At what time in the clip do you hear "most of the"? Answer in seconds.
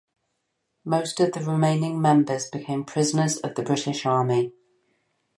0.83-1.41